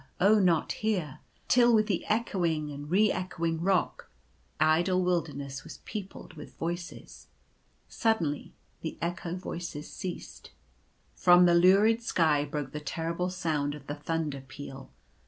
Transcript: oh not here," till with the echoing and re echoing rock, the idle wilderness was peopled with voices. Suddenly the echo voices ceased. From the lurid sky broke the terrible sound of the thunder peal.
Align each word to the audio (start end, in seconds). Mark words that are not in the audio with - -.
oh 0.19 0.39
not 0.39 0.71
here," 0.71 1.19
till 1.47 1.75
with 1.75 1.85
the 1.85 2.03
echoing 2.07 2.71
and 2.71 2.89
re 2.89 3.11
echoing 3.11 3.61
rock, 3.61 4.09
the 4.57 4.65
idle 4.65 4.99
wilderness 5.03 5.63
was 5.63 5.77
peopled 5.85 6.33
with 6.33 6.57
voices. 6.57 7.27
Suddenly 7.87 8.51
the 8.81 8.97
echo 8.99 9.35
voices 9.35 9.87
ceased. 9.93 10.49
From 11.13 11.45
the 11.45 11.53
lurid 11.53 12.01
sky 12.01 12.43
broke 12.45 12.71
the 12.71 12.79
terrible 12.79 13.29
sound 13.29 13.75
of 13.75 13.85
the 13.85 13.93
thunder 13.93 14.41
peal. 14.47 14.89